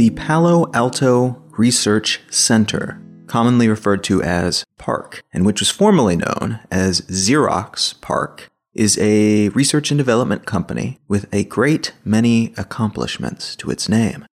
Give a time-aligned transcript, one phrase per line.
[0.00, 6.60] The Palo Alto Research Center, commonly referred to as PARC, and which was formerly known
[6.70, 13.70] as Xerox PARC, is a research and development company with a great many accomplishments to
[13.70, 14.24] its name.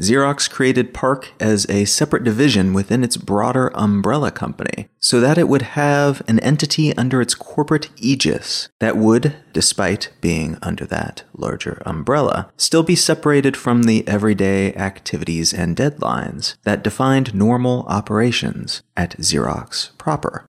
[0.00, 5.48] Xerox created PARC as a separate division within its broader umbrella company so that it
[5.48, 11.82] would have an entity under its corporate aegis that would, despite being under that larger
[11.84, 19.18] umbrella, still be separated from the everyday activities and deadlines that defined normal operations at
[19.18, 20.46] Xerox proper.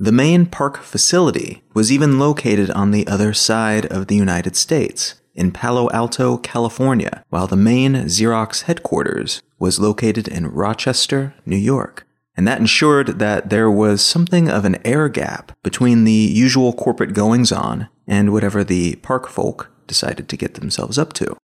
[0.00, 5.14] The main PARC facility was even located on the other side of the United States,
[5.38, 12.04] in Palo Alto, California, while the main Xerox headquarters was located in Rochester, New York.
[12.36, 17.14] And that ensured that there was something of an air gap between the usual corporate
[17.14, 21.36] goings on and whatever the PARC folk decided to get themselves up to.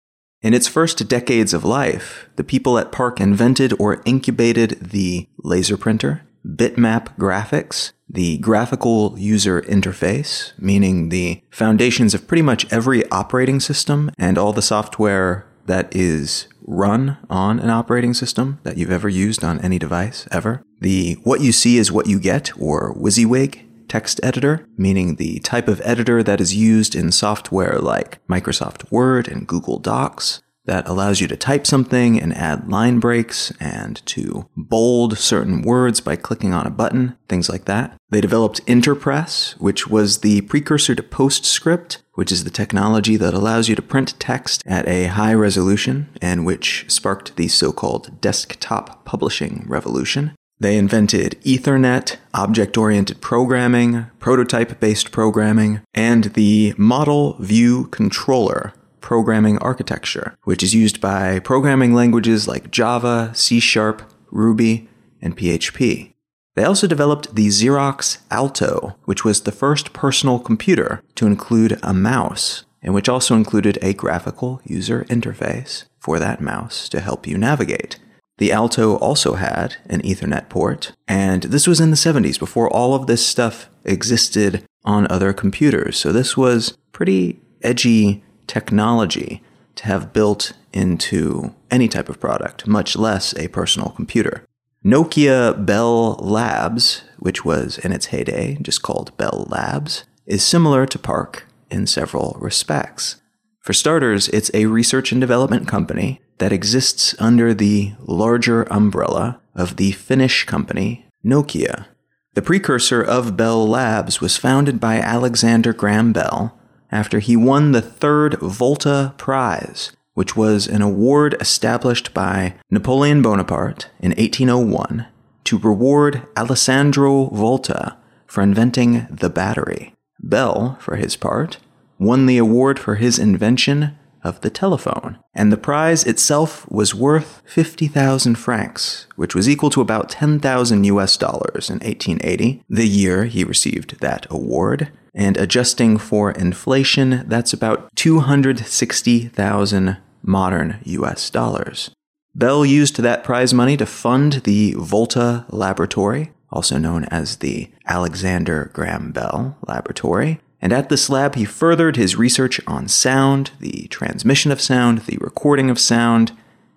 [0.42, 5.76] In its first decades of life, the people at PARC invented or incubated the laser
[5.76, 13.58] printer, bitmap graphics, the graphical user interface, meaning the foundations of pretty much every operating
[13.58, 19.08] system and all the software that is run on an operating system that you've ever
[19.08, 20.62] used on any device ever.
[20.80, 25.68] The what you see is what you get, or WYSIWYG text editor, meaning the type
[25.68, 31.20] of editor that is used in software like Microsoft Word and Google Docs that allows
[31.20, 36.52] you to type something and add line breaks and to bold certain words by clicking
[36.52, 37.96] on a button, things like that.
[38.10, 43.68] They developed Interpress, which was the precursor to PostScript, which is the technology that allows
[43.68, 49.64] you to print text at a high resolution and which sparked the so-called desktop publishing
[49.66, 50.34] revolution.
[50.60, 58.72] They invented Ethernet, object oriented programming, prototype based programming, and the Model View Controller,
[59.04, 64.88] programming architecture, which is used by programming languages like Java, C Sharp, Ruby,
[65.20, 66.14] and PHP.
[66.54, 71.92] They also developed the Xerox Alto, which was the first personal computer to include a
[71.92, 77.36] mouse, and which also included a graphical user interface for that mouse to help you
[77.36, 77.98] navigate.
[78.38, 82.94] The Alto also had an Ethernet port, and this was in the 70s before all
[82.94, 85.98] of this stuff existed on other computers.
[85.98, 89.42] So this was pretty edgy technology
[89.76, 94.44] to have built into any type of product, much less a personal computer.
[94.84, 100.98] Nokia Bell Labs, which was in its heyday just called Bell Labs, is similar to
[100.98, 103.20] PARC in several respects.
[103.60, 109.76] For starters, it's a research and development company that exists under the larger umbrella of
[109.76, 111.86] the Finnish company Nokia.
[112.34, 116.58] The precursor of Bell Labs was founded by Alexander Graham Bell
[116.90, 123.90] after he won the third Volta Prize, which was an award established by Napoleon Bonaparte
[124.00, 125.06] in 1801
[125.44, 127.96] to reward Alessandro Volta
[128.26, 129.94] for inventing the battery.
[130.20, 131.58] Bell, for his part,
[131.98, 137.42] won the award for his invention of the telephone, and the prize itself was worth
[137.44, 143.44] 50,000 francs, which was equal to about 10,000 US dollars in 1880, the year he
[143.44, 144.90] received that award.
[145.14, 151.90] And adjusting for inflation, that's about 260,000 modern US dollars.
[152.34, 158.70] Bell used that prize money to fund the Volta Laboratory, also known as the Alexander
[158.72, 160.40] Graham Bell Laboratory.
[160.64, 165.18] And at this lab, he furthered his research on sound, the transmission of sound, the
[165.20, 166.32] recording of sound,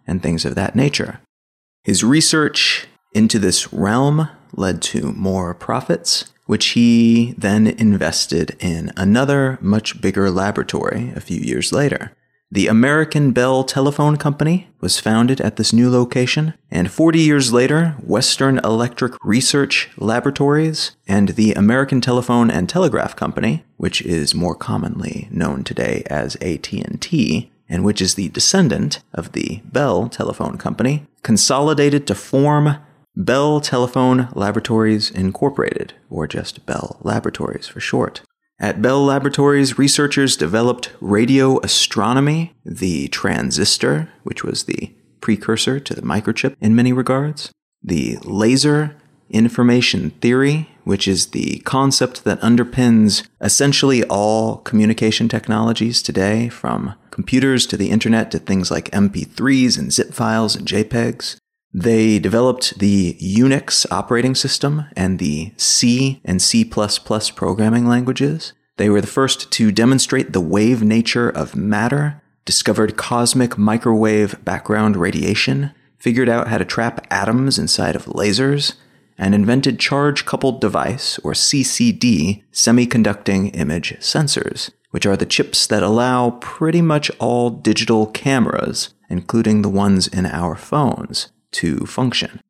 [0.06, 1.22] and things of that nature.
[1.86, 9.58] His research into this realm led to more profits, which he then invested in another,
[9.62, 12.12] much bigger laboratory a few years later.
[12.50, 17.98] The American Bell Telephone Company was founded at this new location, and 40 years later,
[18.02, 25.28] Western Electric Research Laboratories and the American Telephone and Telegraph Company, which is more commonly
[25.30, 32.08] known today as AT&T, and which is the descendant of the Bell Telephone Company, consolidated
[32.08, 32.78] to form
[33.14, 38.22] Bell Telephone Laboratories Incorporated, or just Bell Laboratories for short.
[38.60, 46.02] At Bell Laboratories, researchers developed radio astronomy, the transistor, which was the precursor to the
[46.02, 47.52] microchip in many regards,
[47.84, 48.96] the laser
[49.30, 57.68] information theory, which is the concept that underpins essentially all communication technologies today, from computers
[57.68, 61.38] to the internet to things like MP3s and zip files and JPEGs.
[61.74, 68.54] They developed the Unix operating system and the C and C programming languages.
[68.78, 74.96] They were the first to demonstrate the wave nature of matter, discovered cosmic microwave background
[74.96, 78.76] radiation, figured out how to trap atoms inside of lasers,
[79.18, 85.84] and invented charge coupled device, or CCD, semiconducting image sensors, which are the chips that
[85.84, 92.42] allow pretty much all digital cameras, including the ones in our phones, to function.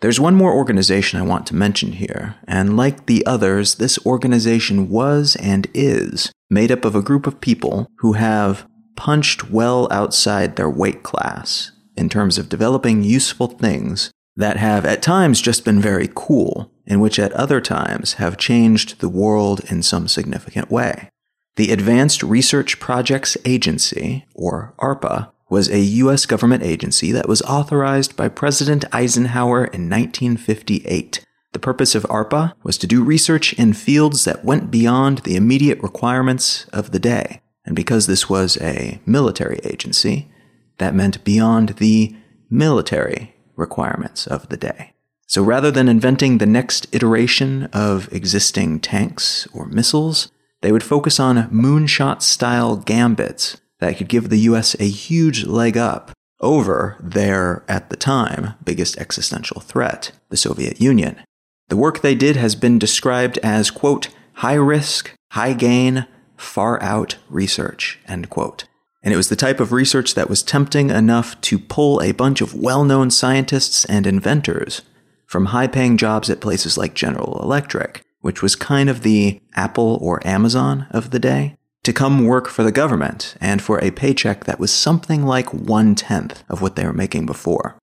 [0.00, 4.88] There's one more organization I want to mention here, and like the others, this organization
[4.88, 8.66] was and is made up of a group of people who have
[8.96, 15.02] punched well outside their weight class in terms of developing useful things that have at
[15.02, 19.82] times just been very cool, and which at other times have changed the world in
[19.82, 21.10] some significant way.
[21.56, 26.24] The Advanced Research Projects Agency, or ARPA, was a U.S.
[26.24, 31.26] government agency that was authorized by President Eisenhower in 1958.
[31.52, 35.82] The purpose of ARPA was to do research in fields that went beyond the immediate
[35.82, 37.42] requirements of the day.
[37.66, 40.30] And because this was a military agency,
[40.78, 42.14] that meant beyond the
[42.48, 44.94] military requirements of the day.
[45.26, 50.30] So rather than inventing the next iteration of existing tanks or missiles,
[50.60, 55.76] they would focus on moonshot style gambits that could give the US a huge leg
[55.76, 61.20] up over their, at the time, biggest existential threat, the Soviet Union.
[61.68, 66.06] The work they did has been described as, quote, high risk, high gain,
[66.36, 68.64] far out research, end quote.
[69.02, 72.40] And it was the type of research that was tempting enough to pull a bunch
[72.40, 74.82] of well known scientists and inventors
[75.26, 79.98] from high paying jobs at places like General Electric, which was kind of the Apple
[80.02, 81.56] or Amazon of the day,
[81.90, 85.96] to come work for the government and for a paycheck that was something like one
[85.96, 87.76] tenth of what they were making before.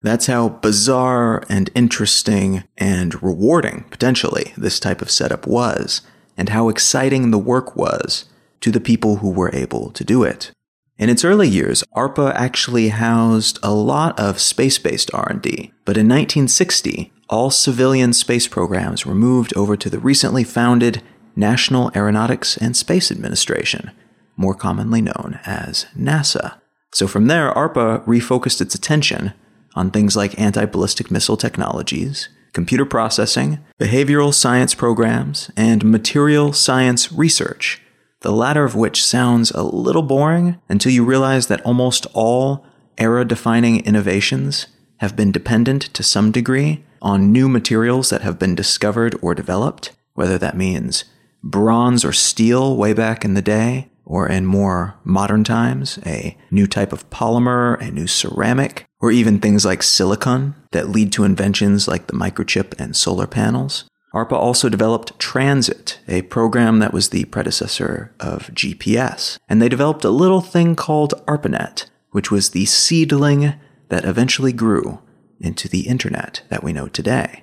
[0.00, 6.00] That's how bizarre and interesting and rewarding, potentially, this type of setup was,
[6.34, 8.24] and how exciting the work was
[8.62, 10.50] to the people who were able to do it.
[10.96, 17.12] In its early years, ARPA actually housed a lot of space-based R&D, but in 1960,
[17.28, 21.02] all civilian space programs were moved over to the recently founded
[21.36, 23.90] National Aeronautics and Space Administration,
[24.36, 26.60] more commonly known as NASA.
[26.92, 29.32] So from there, ARPA refocused its attention
[29.74, 37.10] on things like anti ballistic missile technologies, computer processing, behavioral science programs, and material science
[37.12, 37.80] research,
[38.20, 42.64] the latter of which sounds a little boring until you realize that almost all
[42.98, 44.66] era defining innovations
[44.98, 49.90] have been dependent to some degree on new materials that have been discovered or developed,
[50.14, 51.04] whether that means
[51.42, 56.66] bronze or steel way back in the day, or in more modern times, a new
[56.66, 61.88] type of polymer, a new ceramic, or even things like silicon that lead to inventions
[61.88, 63.84] like the microchip and solar panels.
[64.14, 69.38] ARPA also developed Transit, a program that was the predecessor of GPS.
[69.48, 73.54] And they developed a little thing called ARPANET, which was the seedling
[73.88, 75.00] that eventually grew
[75.40, 77.42] into the internet that we know today.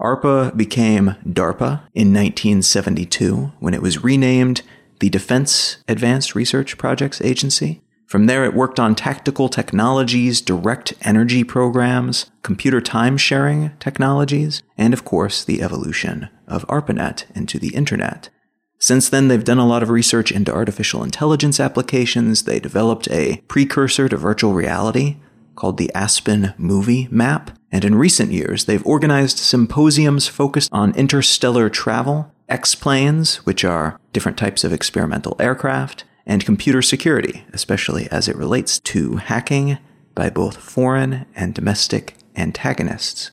[0.00, 4.62] ARPA became DARPA in 1972 when it was renamed
[4.98, 7.80] the Defense Advanced Research Projects Agency.
[8.06, 14.92] From there, it worked on tactical technologies, direct energy programs, computer time sharing technologies, and
[14.92, 18.30] of course, the evolution of ARPANET into the internet.
[18.78, 22.42] Since then, they've done a lot of research into artificial intelligence applications.
[22.42, 25.16] They developed a precursor to virtual reality
[25.54, 31.68] called the Aspen Movie Map, and in recent years, they've organized symposiums focused on interstellar
[31.68, 38.36] travel, X-planes, which are different types of experimental aircraft, and computer security, especially as it
[38.36, 39.78] relates to hacking
[40.14, 43.32] by both foreign and domestic antagonists.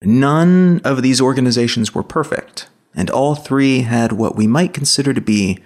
[0.00, 5.20] None of these organizations were perfect, and all three had what we might consider to
[5.20, 5.58] be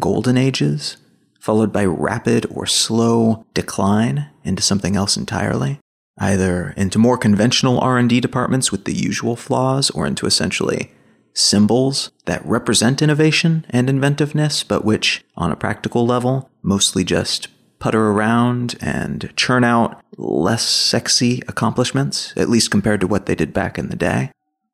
[0.00, 0.96] golden ages,
[1.38, 5.78] followed by rapid or slow decline into something else entirely
[6.18, 10.92] either into more conventional R&D departments with the usual flaws or into essentially
[11.34, 17.48] symbols that represent innovation and inventiveness but which on a practical level mostly just
[17.78, 23.52] putter around and churn out less sexy accomplishments at least compared to what they did
[23.52, 24.32] back in the day.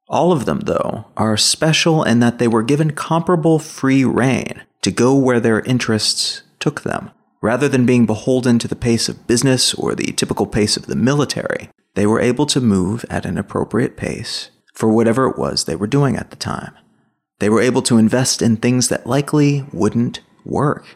[0.08, 4.90] All of them, though, are special in that they were given comparable free rein to
[4.90, 7.10] go where their interests took them.
[7.44, 10.96] Rather than being beholden to the pace of business or the typical pace of the
[10.96, 15.76] military, they were able to move at an appropriate pace for whatever it was they
[15.76, 16.72] were doing at the time.
[17.40, 20.86] They were able to invest in things that likely wouldn't work.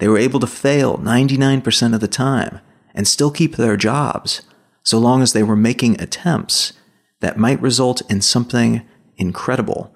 [0.00, 2.58] They were able to fail 99% of the time
[2.92, 4.42] and still keep their jobs,
[4.82, 6.72] so long as they were making attempts
[7.20, 8.84] that might result in something
[9.18, 9.94] incredible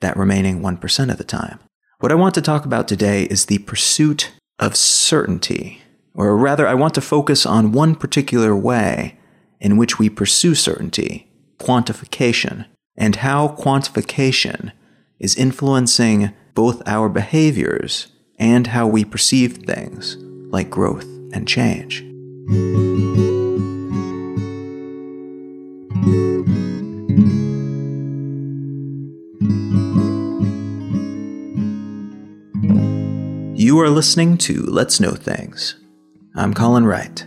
[0.00, 1.60] that remaining 1% of the time.
[2.00, 5.82] What I want to talk about today is the pursuit of certainty,
[6.14, 9.18] or rather, I want to focus on one particular way
[9.58, 11.26] in which we pursue certainty
[11.60, 14.72] quantification, and how quantification
[15.18, 20.16] is influencing both our behaviors and how we perceive things
[20.50, 22.04] like growth and change.
[33.70, 35.76] You are listening to Let's Know Things.
[36.34, 37.24] I'm Colin Wright.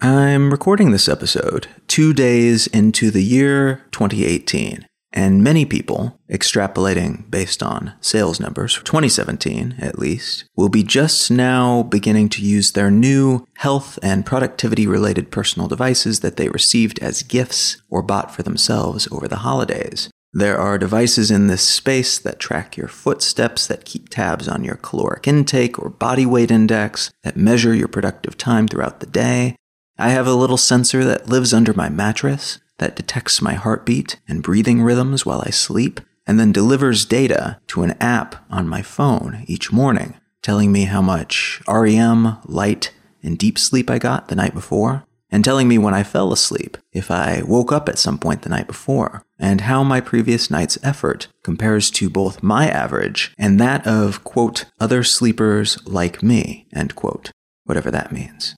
[0.00, 7.62] I'm recording this episode two days into the year 2018, and many people, extrapolating based
[7.62, 12.90] on sales numbers for 2017 at least, will be just now beginning to use their
[12.90, 18.42] new health and productivity related personal devices that they received as gifts or bought for
[18.42, 20.08] themselves over the holidays.
[20.38, 24.74] There are devices in this space that track your footsteps, that keep tabs on your
[24.74, 29.56] caloric intake or body weight index, that measure your productive time throughout the day.
[29.96, 34.42] I have a little sensor that lives under my mattress that detects my heartbeat and
[34.42, 39.42] breathing rhythms while I sleep, and then delivers data to an app on my phone
[39.46, 44.52] each morning, telling me how much REM, light, and deep sleep I got the night
[44.52, 48.42] before, and telling me when I fell asleep, if I woke up at some point
[48.42, 53.60] the night before, and how my previous night's effort compares to both my average and
[53.60, 57.30] that of, quote, other sleepers like me, end quote,
[57.64, 58.56] whatever that means.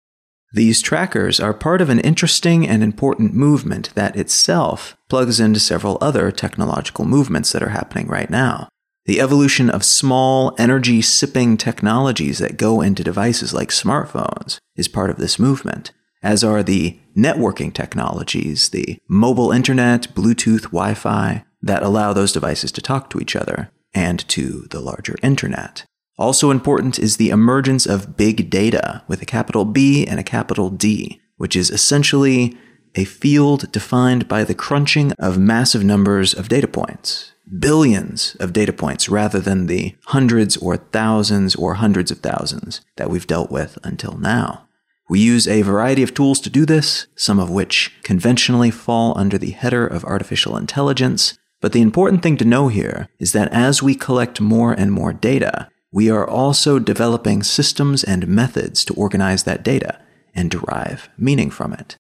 [0.52, 5.98] These trackers are part of an interesting and important movement that itself plugs into several
[6.00, 8.68] other technological movements that are happening right now.
[9.04, 15.10] The evolution of small, energy sipping technologies that go into devices like smartphones is part
[15.10, 21.82] of this movement, as are the networking technologies, the mobile internet, Bluetooth, Wi Fi, that
[21.82, 25.84] allow those devices to talk to each other and to the larger internet.
[26.18, 30.68] Also important is the emergence of big data with a capital B and a capital
[30.68, 32.56] D, which is essentially
[32.94, 37.32] a field defined by the crunching of massive numbers of data points.
[37.58, 43.08] Billions of data points rather than the hundreds or thousands or hundreds of thousands that
[43.08, 44.67] we've dealt with until now.
[45.08, 49.38] We use a variety of tools to do this, some of which conventionally fall under
[49.38, 53.82] the header of artificial intelligence, but the important thing to know here is that as
[53.82, 59.44] we collect more and more data, we are also developing systems and methods to organize
[59.44, 60.00] that data
[60.34, 61.96] and derive meaning from it.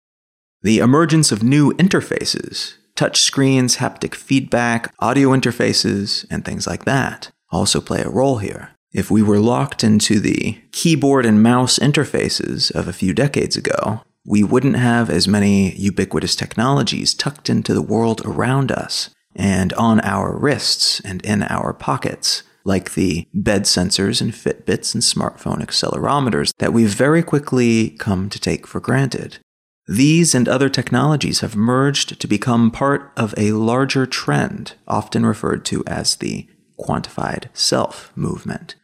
[0.62, 7.30] The emergence of new interfaces, touch screens, haptic feedback, audio interfaces, and things like that,
[7.50, 8.70] also play a role here.
[8.92, 14.00] If we were locked into the keyboard and mouse interfaces of a few decades ago,
[14.24, 20.00] we wouldn't have as many ubiquitous technologies tucked into the world around us and on
[20.00, 26.52] our wrists and in our pockets like the bed sensors and Fitbits and smartphone accelerometers
[26.58, 29.38] that we've very quickly come to take for granted.
[29.86, 35.64] These and other technologies have merged to become part of a larger trend, often referred
[35.66, 36.46] to as the
[36.78, 38.74] quantified self movement.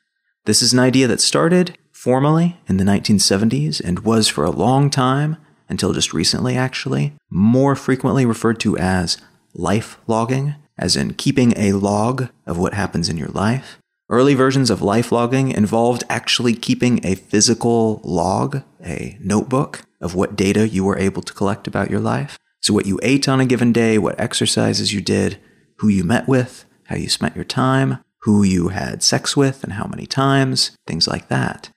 [0.47, 4.91] This is an idea that started formally in the 1970s and was for a long
[4.91, 5.39] time,
[5.71, 9.17] until just recently actually, more frequently referred to as
[9.55, 13.79] life logging as in keeping a log of what happens in your life.
[14.11, 20.37] Early versions of life logging involved actually keeping a physical log, a notebook of what
[20.37, 22.39] data you were able to collect about your life.
[22.61, 25.39] So, what you ate on a given day, what exercises you did,
[25.79, 29.75] who you met with, how you spent your time, who you had sex with, and
[29.75, 31.71] how many times, things like that.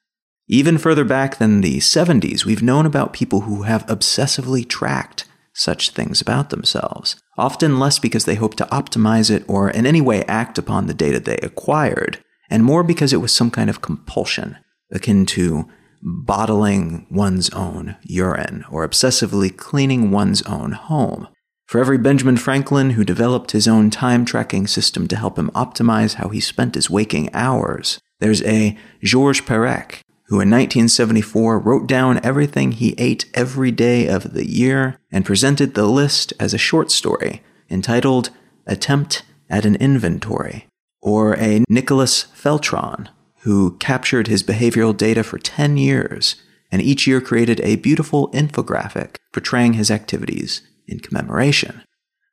[0.50, 5.89] Even further back than the 70s, we've known about people who have obsessively tracked such
[5.89, 10.24] things about themselves, often less because they hope to optimize it or in any way
[10.24, 14.56] act upon the data they acquired, and more because it was some kind of compulsion,
[14.92, 15.68] akin to
[16.01, 21.27] bottling one's own urine or obsessively cleaning one's own home.
[21.67, 26.13] For every Benjamin Franklin who developed his own time tracking system to help him optimize
[26.13, 32.24] how he spent his waking hours, there's a Georges Perec who in 1974 wrote down
[32.24, 36.89] everything he ate every day of the year and presented the list as a short
[36.89, 38.29] story entitled
[38.65, 40.67] Attempt at an Inventory,
[41.01, 43.09] or a Nicholas Feltron,
[43.39, 46.38] who captured his behavioral data for 10 years
[46.71, 51.84] and each year created a beautiful infographic portraying his activities in commemoration.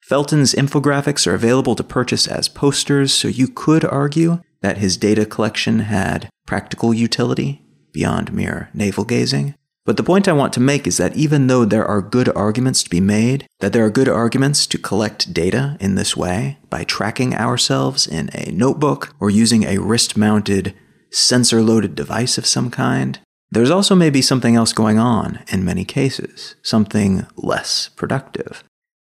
[0.03, 5.25] Felton's infographics are available to purchase as posters, so you could argue that his data
[5.25, 9.55] collection had practical utility beyond mere navel gazing.
[9.87, 12.83] But the point I want to make is that even though there are good arguments
[12.83, 16.85] to be made, that there are good arguments to collect data in this way by
[16.85, 20.75] tracking ourselves in a notebook or using a wrist mounted
[21.11, 23.21] sensor loaded device of some kind,
[23.55, 28.65] there's also maybe something else going on in many cases, something less productive.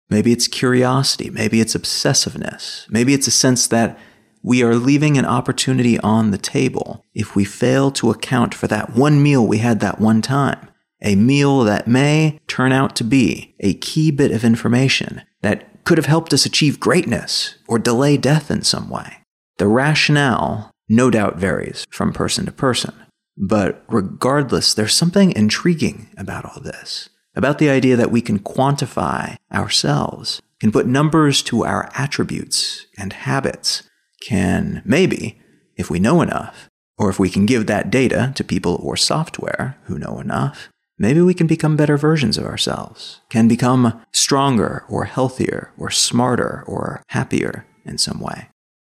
[0.09, 3.97] Maybe it's curiosity, maybe it's obsessiveness, maybe it's a sense that
[4.43, 8.95] we are leaving an opportunity on the table if we fail to account for that
[8.95, 10.69] one meal we had that one time.
[11.01, 15.97] A meal that may turn out to be a key bit of information that could
[15.97, 19.17] have helped us achieve greatness or delay death in some way.
[19.57, 22.93] The rationale no doubt varies from person to person.
[23.37, 29.35] But regardless, there's something intriguing about all this, about the idea that we can quantify
[29.51, 33.83] ourselves, can put numbers to our attributes and habits,
[34.25, 35.39] can maybe,
[35.75, 39.77] if we know enough, or if we can give that data to people or software
[39.83, 45.05] who know enough, maybe we can become better versions of ourselves, can become stronger or
[45.05, 48.47] healthier or smarter or happier in some way.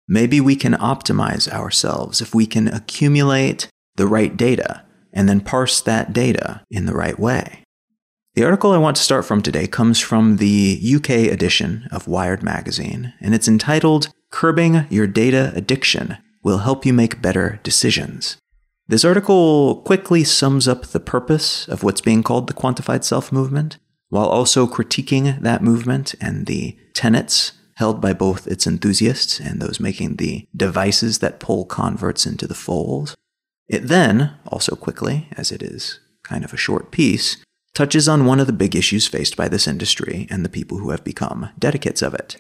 [0.08, 4.84] Maybe we can optimize ourselves if we can accumulate the right data
[5.14, 7.64] and then parse that data in the right way.
[8.36, 12.44] The article I want to start from today comes from the UK edition of Wired
[12.44, 18.36] magazine, and it's entitled Curbing Your Data Addiction Will Help You Make Better Decisions.
[18.88, 23.78] This article quickly sums up the purpose of what's being called the quantified self movement,
[24.10, 29.80] while also critiquing that movement and the tenets held by both its enthusiasts and those
[29.80, 33.16] making the devices that pull converts into the fold.
[33.68, 37.38] It then, also quickly, as it is kind of a short piece,
[37.74, 40.92] touches on one of the big issues faced by this industry and the people who
[40.92, 42.38] have become dedicates of it.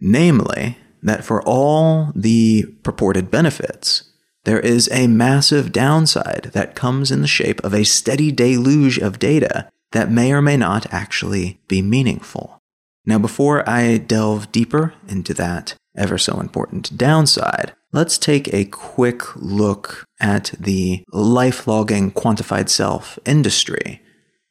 [0.00, 4.04] Namely, that for all the purported benefits,
[4.44, 9.18] there is a massive downside that comes in the shape of a steady deluge of
[9.18, 12.58] data that may or may not actually be meaningful.
[13.04, 19.34] Now, before I delve deeper into that ever so important downside, let's take a quick
[19.36, 24.02] look at the life logging quantified self industry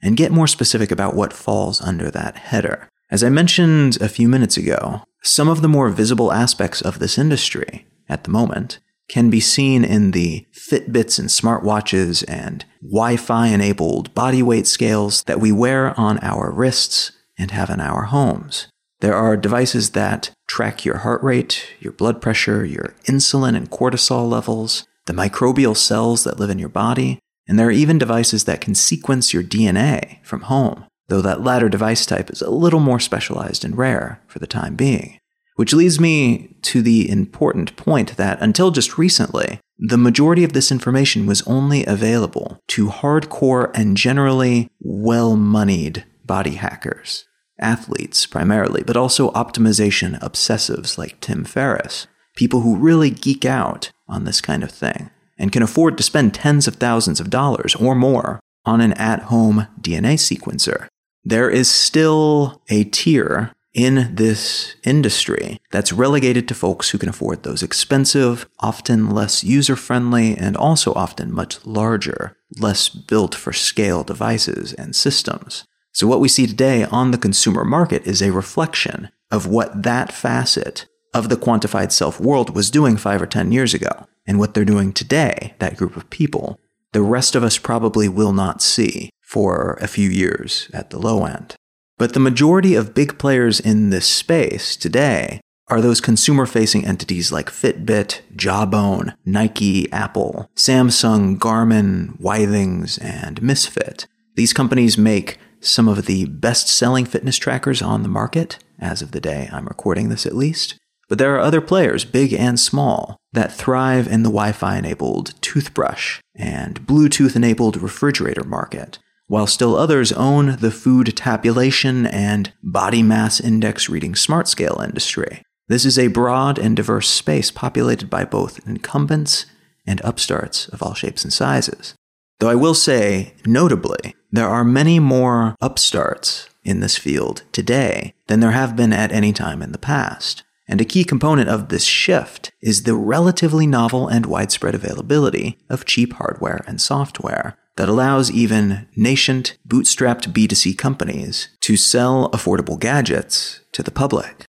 [0.02, 2.89] and get more specific about what falls under that header.
[3.10, 7.17] As I mentioned a few minutes ago, some of the more visible aspects of this
[7.17, 13.47] industry at the moment can be seen in the Fitbits and smartwatches and Wi Fi
[13.47, 18.67] enabled body weight scales that we wear on our wrists and have in our homes.
[18.99, 24.27] There are devices that track your heart rate, your blood pressure, your insulin and cortisol
[24.27, 28.60] levels, the microbial cells that live in your body, and there are even devices that
[28.60, 32.99] can sequence your DNA from home, though that latter device type is a little more
[32.99, 35.19] specialized and rare for the time being.
[35.57, 40.71] Which leads me to the important point that until just recently, the majority of this
[40.71, 47.26] information was only available to hardcore and generally well moneyed body hackers
[47.59, 54.25] athletes primarily, but also optimization obsessives like Tim Ferriss, people who really geek out on
[54.25, 57.95] this kind of thing and can afford to spend tens of thousands of dollars or
[57.95, 60.87] more on an at home DNA sequencer.
[61.23, 67.43] There is still a tier in this industry that's relegated to folks who can afford
[67.43, 74.03] those expensive, often less user friendly, and also often much larger, less built for scale
[74.03, 75.63] devices and systems.
[75.97, 80.13] So, what we see today on the consumer market is a reflection of what that
[80.13, 84.53] facet of the quantified self world was doing five or 10 years ago, and what
[84.53, 86.60] they're doing today, that group of people.
[86.93, 91.25] The rest of us probably will not see for a few years at the low
[91.25, 91.55] end.
[91.97, 97.31] But the majority of big players in this space today are those consumer facing entities
[97.31, 104.05] like Fitbit, Jawbone, Nike, Apple, Samsung, Garmin, Withings, and Misfit.
[104.36, 109.11] These companies make some of the best selling fitness trackers on the market, as of
[109.11, 110.77] the day I'm recording this at least.
[111.09, 115.33] But there are other players, big and small, that thrive in the Wi Fi enabled
[115.41, 123.03] toothbrush and Bluetooth enabled refrigerator market, while still others own the food tabulation and body
[123.03, 125.41] mass index reading smart scale industry.
[125.69, 129.45] This is a broad and diverse space populated by both incumbents
[129.85, 131.93] and upstarts of all shapes and sizes.
[132.39, 138.39] Though I will say, notably, there are many more upstarts in this field today than
[138.39, 140.43] there have been at any time in the past.
[140.67, 145.85] And a key component of this shift is the relatively novel and widespread availability of
[145.85, 153.61] cheap hardware and software that allows even nascent, bootstrapped B2C companies to sell affordable gadgets
[153.71, 154.46] to the public.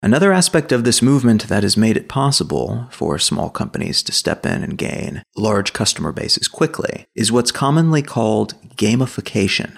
[0.00, 4.46] Another aspect of this movement that has made it possible for small companies to step
[4.46, 9.76] in and gain large customer bases quickly is what's commonly called gamification,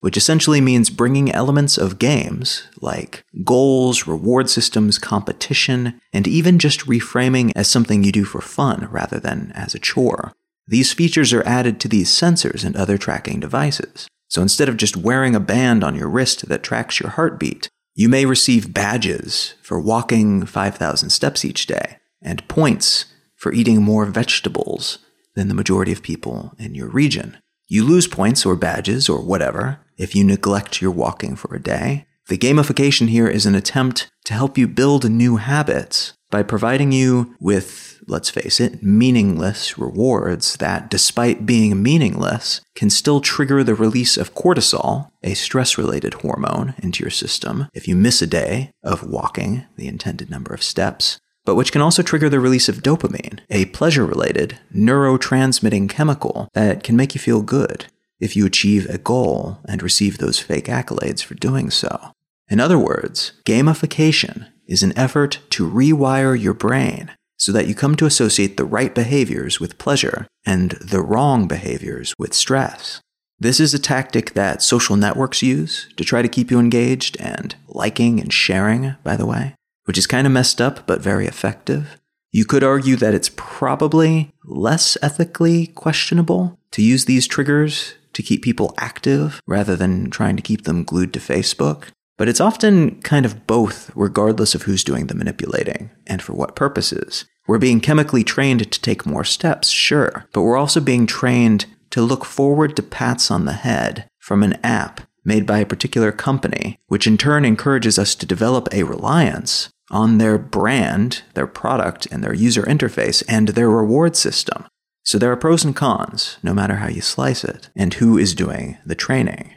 [0.00, 6.80] which essentially means bringing elements of games like goals, reward systems, competition, and even just
[6.86, 10.32] reframing as something you do for fun rather than as a chore.
[10.66, 14.08] These features are added to these sensors and other tracking devices.
[14.26, 18.08] So instead of just wearing a band on your wrist that tracks your heartbeat, you
[18.08, 24.98] may receive badges for walking 5,000 steps each day and points for eating more vegetables
[25.34, 27.38] than the majority of people in your region.
[27.68, 32.06] You lose points or badges or whatever if you neglect your walking for a day.
[32.28, 37.34] The gamification here is an attempt to help you build new habits by providing you
[37.40, 44.16] with, let's face it, meaningless rewards that, despite being meaningless, can still trigger the release
[44.16, 49.08] of cortisol, a stress related hormone, into your system if you miss a day of
[49.08, 53.40] walking the intended number of steps, but which can also trigger the release of dopamine,
[53.50, 57.86] a pleasure related neurotransmitting chemical that can make you feel good
[58.20, 62.12] if you achieve a goal and receive those fake accolades for doing so.
[62.48, 67.96] In other words, gamification is an effort to rewire your brain so that you come
[67.96, 73.00] to associate the right behaviors with pleasure and the wrong behaviors with stress.
[73.38, 77.56] This is a tactic that social networks use to try to keep you engaged and
[77.68, 79.54] liking and sharing, by the way,
[79.84, 81.98] which is kind of messed up but very effective.
[82.32, 88.42] You could argue that it's probably less ethically questionable to use these triggers to keep
[88.42, 91.84] people active rather than trying to keep them glued to Facebook.
[92.20, 96.54] But it's often kind of both, regardless of who's doing the manipulating and for what
[96.54, 97.24] purposes.
[97.46, 102.02] We're being chemically trained to take more steps, sure, but we're also being trained to
[102.02, 106.78] look forward to pats on the head from an app made by a particular company,
[106.88, 112.22] which in turn encourages us to develop a reliance on their brand, their product, and
[112.22, 114.66] their user interface, and their reward system.
[115.04, 118.34] So there are pros and cons, no matter how you slice it, and who is
[118.34, 119.54] doing the training.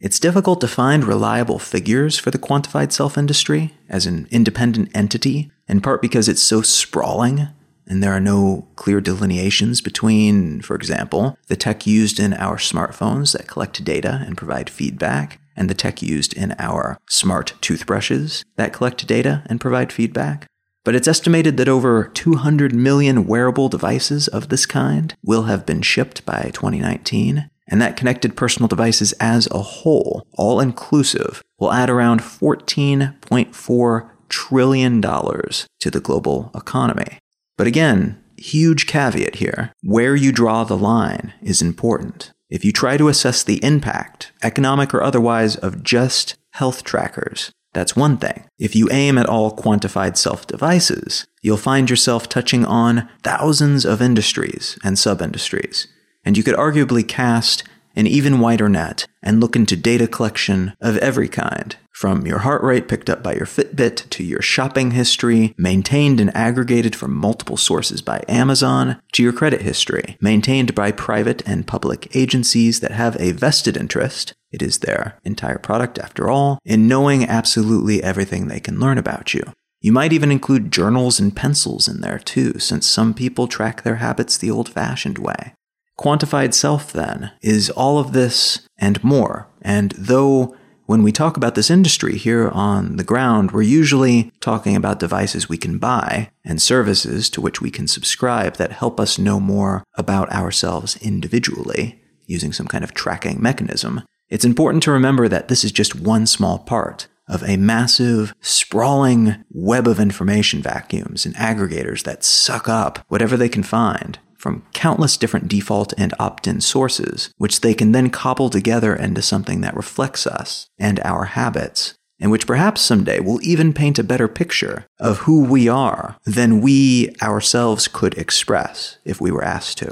[0.00, 5.50] It's difficult to find reliable figures for the quantified self industry as an independent entity,
[5.66, 7.48] in part because it's so sprawling
[7.88, 13.32] and there are no clear delineations between, for example, the tech used in our smartphones
[13.32, 18.74] that collect data and provide feedback, and the tech used in our smart toothbrushes that
[18.74, 20.46] collect data and provide feedback.
[20.84, 25.82] But it's estimated that over 200 million wearable devices of this kind will have been
[25.82, 31.90] shipped by 2019, and that connected personal devices as a whole, all inclusive, will add
[31.90, 37.18] around $14.4 trillion to the global economy.
[37.56, 42.32] But again, huge caveat here where you draw the line is important.
[42.50, 47.94] If you try to assess the impact, economic or otherwise, of just health trackers, that's
[47.94, 48.44] one thing.
[48.58, 54.00] If you aim at all quantified self devices, you'll find yourself touching on thousands of
[54.00, 55.88] industries and sub industries
[56.24, 57.64] and you could arguably cast
[57.98, 62.62] an even wider net and look into data collection of every kind, from your heart
[62.62, 67.56] rate picked up by your Fitbit to your shopping history, maintained and aggregated from multiple
[67.56, 73.20] sources by Amazon, to your credit history, maintained by private and public agencies that have
[73.20, 78.60] a vested interest, it is their entire product after all, in knowing absolutely everything they
[78.60, 79.42] can learn about you.
[79.80, 83.96] You might even include journals and pencils in there too, since some people track their
[83.96, 85.54] habits the old fashioned way.
[85.98, 89.48] Quantified self, then, is all of this and more.
[89.60, 90.56] And though
[90.86, 95.48] when we talk about this industry here on the ground, we're usually talking about devices
[95.48, 99.84] we can buy and services to which we can subscribe that help us know more
[99.96, 104.02] about ourselves individually using some kind of tracking mechanism.
[104.30, 109.44] It's important to remember that this is just one small part of a massive, sprawling
[109.50, 115.18] web of information vacuums and aggregators that suck up whatever they can find from countless
[115.18, 119.76] different default and opt in sources, which they can then cobble together into something that
[119.76, 124.86] reflects us and our habits, and which perhaps someday will even paint a better picture
[124.98, 129.90] of who we are than we ourselves could express if we were asked to.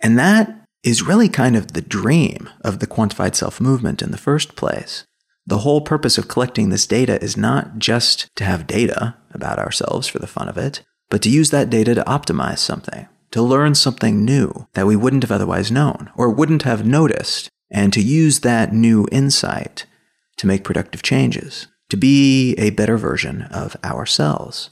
[0.00, 4.16] And that is really kind of the dream of the quantified self movement in the
[4.16, 5.04] first place.
[5.46, 10.08] The whole purpose of collecting this data is not just to have data about ourselves
[10.08, 13.74] for the fun of it, but to use that data to optimize something to learn
[13.74, 18.40] something new that we wouldn't have otherwise known or wouldn't have noticed, and to use
[18.40, 19.86] that new insight
[20.38, 24.70] to make productive changes, to be a better version of ourselves.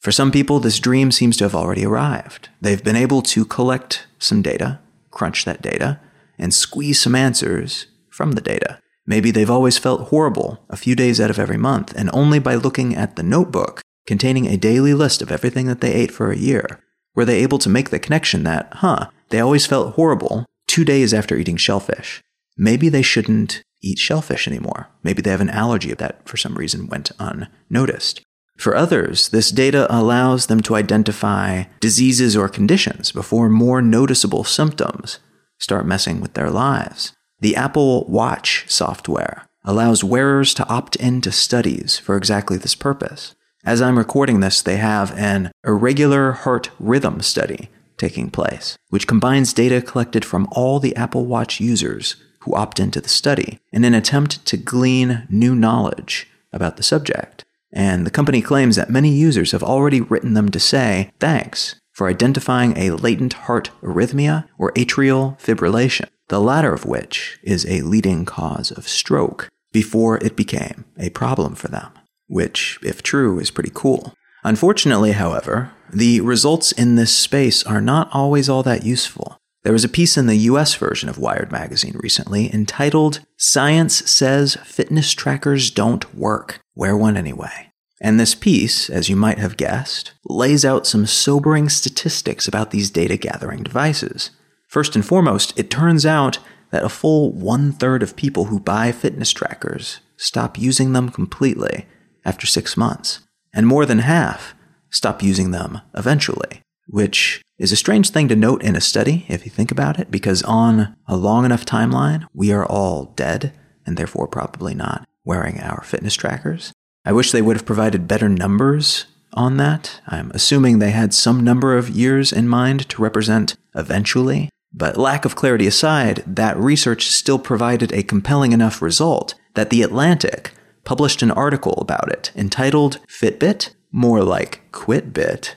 [0.00, 2.48] For some people, this dream seems to have already arrived.
[2.60, 6.00] They've been able to collect some data, crunch that data,
[6.38, 8.80] and squeeze some answers from the data.
[9.06, 12.56] Maybe they've always felt horrible a few days out of every month, and only by
[12.56, 16.36] looking at the notebook containing a daily list of everything that they ate for a
[16.36, 16.80] year
[17.14, 21.12] were they able to make the connection that, huh, they always felt horrible two days
[21.12, 22.22] after eating shellfish.
[22.56, 24.88] Maybe they shouldn't eat shellfish anymore.
[25.02, 28.22] Maybe they have an allergy that for some reason went unnoticed.
[28.56, 35.18] For others, this data allows them to identify diseases or conditions before more noticeable symptoms
[35.58, 37.12] start messing with their lives.
[37.40, 43.34] The Apple Watch software allows wearers to opt into studies for exactly this purpose.
[43.64, 49.52] As I'm recording this, they have an irregular heart rhythm study taking place, which combines
[49.52, 53.94] data collected from all the Apple Watch users who opt into the study in an
[53.94, 57.44] attempt to glean new knowledge about the subject.
[57.72, 62.08] And the company claims that many users have already written them to say thanks for
[62.08, 68.24] identifying a latent heart arrhythmia or atrial fibrillation the latter of which is a leading
[68.24, 71.92] cause of stroke, before it became a problem for them,
[72.32, 74.14] which, if true, is pretty cool.
[74.42, 79.36] Unfortunately, however, the results in this space are not always all that useful.
[79.64, 84.56] There was a piece in the US version of Wired magazine recently entitled Science Says
[84.64, 86.58] Fitness Trackers Don't Work.
[86.74, 87.70] Wear one anyway.
[88.00, 92.90] And this piece, as you might have guessed, lays out some sobering statistics about these
[92.90, 94.30] data gathering devices.
[94.66, 96.38] First and foremost, it turns out
[96.70, 101.86] that a full one third of people who buy fitness trackers stop using them completely
[102.24, 103.20] after six months,
[103.52, 104.54] and more than half
[104.90, 109.44] stop using them eventually, which is a strange thing to note in a study if
[109.44, 113.52] you think about it, because on a long enough timeline, we are all dead
[113.86, 116.72] and therefore probably not wearing our fitness trackers.
[117.04, 120.00] I wish they would have provided better numbers on that.
[120.06, 125.24] I'm assuming they had some number of years in mind to represent eventually, but lack
[125.24, 130.52] of clarity aside, that research still provided a compelling enough result that The Atlantic
[130.84, 135.54] published an article about it entitled Fitbit, more like Quitbit.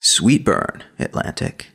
[0.00, 1.68] Sweet burn, Atlantic.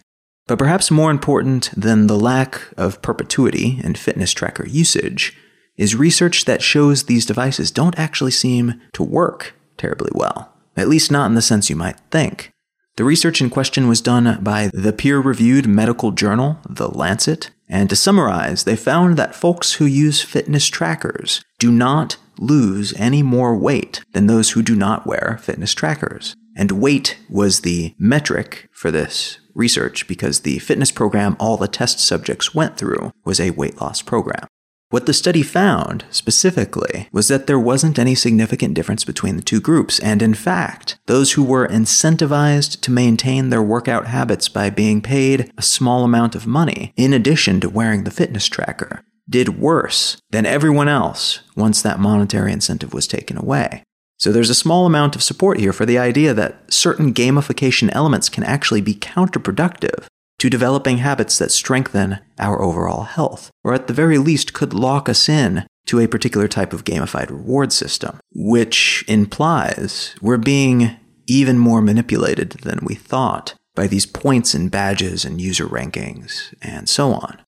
[0.47, 5.37] But perhaps more important than the lack of perpetuity in fitness tracker usage
[5.75, 11.11] is research that shows these devices don't actually seem to work terribly well, at least
[11.11, 12.51] not in the sense you might think.
[12.95, 17.89] The research in question was done by the peer reviewed medical journal, The Lancet, and
[17.89, 23.57] to summarize, they found that folks who use fitness trackers do not lose any more
[23.57, 26.35] weight than those who do not wear fitness trackers.
[26.55, 31.99] And weight was the metric for this research because the fitness program all the test
[31.99, 34.47] subjects went through was a weight loss program.
[34.89, 39.59] What the study found, specifically, was that there wasn't any significant difference between the two
[39.59, 45.01] groups, and in fact, those who were incentivized to maintain their workout habits by being
[45.01, 50.17] paid a small amount of money, in addition to wearing the fitness tracker, did worse
[50.29, 53.83] than everyone else once that monetary incentive was taken away.
[54.17, 58.29] So there's a small amount of support here for the idea that certain gamification elements
[58.29, 60.05] can actually be counterproductive
[60.39, 65.09] to developing habits that strengthen our overall health, or at the very least could lock
[65.09, 71.57] us in to a particular type of gamified reward system, which implies we're being even
[71.57, 77.13] more manipulated than we thought by these points and badges and user rankings and so
[77.13, 77.39] on.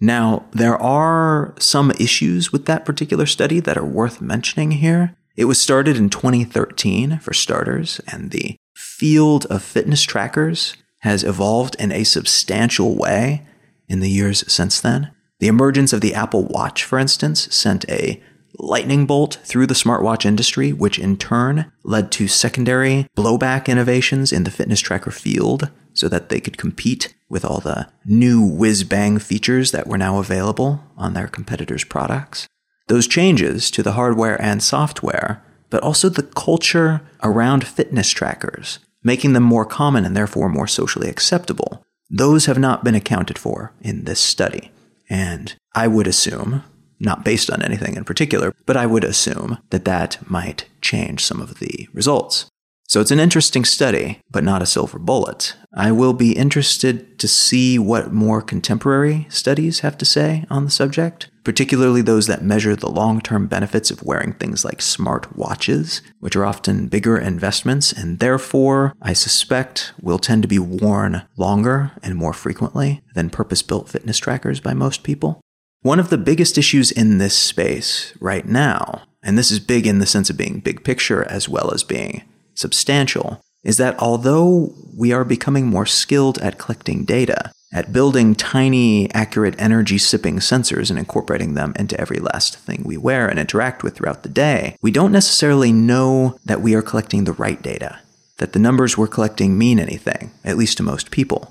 [0.00, 5.16] Now, there are some issues with that particular study that are worth mentioning here.
[5.36, 11.76] It was started in 2013, for starters, and the field of fitness trackers has evolved
[11.78, 13.46] in a substantial way
[13.88, 15.12] in the years since then.
[15.40, 18.20] The emergence of the Apple Watch, for instance, sent a
[18.58, 24.44] lightning bolt through the smartwatch industry, which in turn led to secondary blowback innovations in
[24.44, 29.18] the fitness tracker field so that they could compete with all the new whiz bang
[29.18, 32.46] features that were now available on their competitors' products.
[32.86, 39.32] Those changes to the hardware and software, but also the culture around fitness trackers, making
[39.32, 41.84] them more common and therefore more socially acceptable.
[42.08, 44.70] Those have not been accounted for in this study.
[45.10, 46.62] And I would assume,
[47.00, 51.40] not based on anything in particular, but I would assume that that might change some
[51.40, 52.48] of the results.
[52.88, 55.54] So it's an interesting study, but not a silver bullet.
[55.74, 60.70] I will be interested to see what more contemporary studies have to say on the
[60.70, 66.00] subject, particularly those that measure the long term benefits of wearing things like smart watches,
[66.20, 71.92] which are often bigger investments and therefore, I suspect, will tend to be worn longer
[72.02, 75.42] and more frequently than purpose built fitness trackers by most people.
[75.82, 79.98] One of the biggest issues in this space right now, and this is big in
[79.98, 82.22] the sense of being big picture as well as being
[82.58, 89.12] substantial is that although we are becoming more skilled at collecting data, at building tiny,
[89.12, 93.82] accurate energy sipping sensors and incorporating them into every last thing we wear and interact
[93.82, 98.00] with throughout the day, we don't necessarily know that we are collecting the right data,
[98.38, 101.50] that the numbers we're collecting mean anything, at least to most people.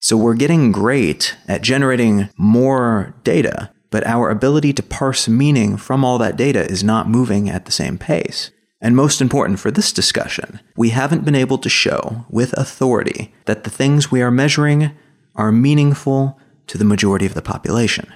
[0.00, 6.04] So we're getting great at generating more data, but our ability to parse meaning from
[6.04, 8.50] all that data is not moving at the same pace.
[8.80, 13.64] And most important for this discussion, we haven't been able to show with authority that
[13.64, 14.92] the things we are measuring
[15.34, 16.38] are meaningful
[16.68, 18.12] to the majority of the population.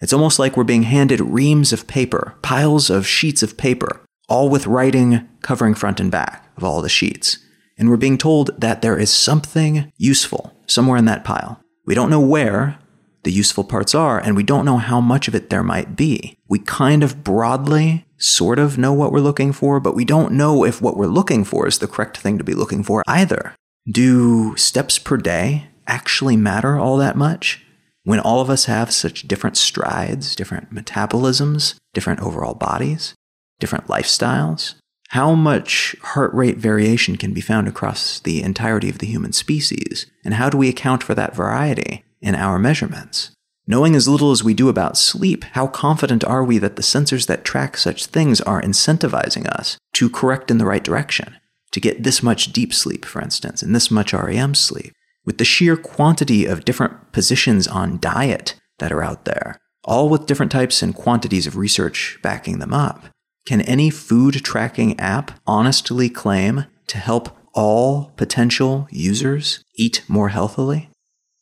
[0.00, 4.48] It's almost like we're being handed reams of paper, piles of sheets of paper, all
[4.48, 7.38] with writing covering front and back of all the sheets.
[7.76, 11.60] And we're being told that there is something useful somewhere in that pile.
[11.86, 12.78] We don't know where
[13.24, 16.36] the useful parts are, and we don't know how much of it there might be.
[16.48, 20.64] We kind of broadly sort of know what we're looking for, but we don't know
[20.64, 23.54] if what we're looking for is the correct thing to be looking for either.
[23.90, 27.64] Do steps per day actually matter all that much?
[28.04, 33.14] When all of us have such different strides, different metabolisms, different overall bodies,
[33.60, 34.74] different lifestyles,
[35.08, 40.06] how much heart rate variation can be found across the entirety of the human species?
[40.24, 43.30] And how do we account for that variety in our measurements?
[43.66, 47.26] Knowing as little as we do about sleep, how confident are we that the sensors
[47.26, 51.34] that track such things are incentivizing us to correct in the right direction?
[51.72, 54.92] To get this much deep sleep, for instance, and this much REM sleep.
[55.24, 60.26] With the sheer quantity of different positions on diet that are out there, all with
[60.26, 63.06] different types and quantities of research backing them up,
[63.46, 70.90] can any food tracking app honestly claim to help all potential users eat more healthily?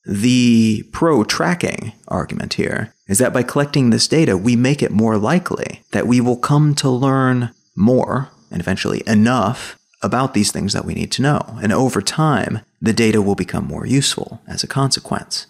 [0.05, 5.17] The pro tracking argument here is that by collecting this data, we make it more
[5.17, 10.85] likely that we will come to learn more and eventually enough about these things that
[10.85, 11.59] we need to know.
[11.63, 15.47] And over time, the data will become more useful as a consequence.